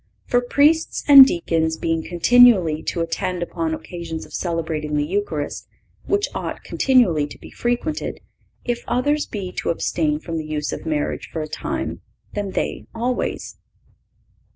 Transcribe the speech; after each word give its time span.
For, 0.25 0.41
Priests 0.41 1.03
and 1.07 1.27
Deacons 1.27 1.77
being 1.77 2.01
continually 2.01 2.81
to 2.85 3.01
attend 3.01 3.43
upon 3.43 3.75
occasions 3.75 4.25
of 4.25 4.33
celebrating 4.33 4.95
the 4.95 5.05
Eucharist, 5.05 5.67
which 6.07 6.27
ought 6.33 6.63
continually 6.63 7.27
to 7.27 7.37
be 7.37 7.51
frequented; 7.51 8.19
if 8.65 8.83
others 8.87 9.27
be 9.27 9.51
to 9.57 9.69
abstain 9.69 10.17
from 10.17 10.37
the 10.37 10.45
use 10.47 10.73
of 10.73 10.87
marriage 10.87 11.29
for 11.31 11.43
a 11.43 11.47
time, 11.47 12.01
then 12.33 12.49
they 12.53 12.87
always." 12.95 13.59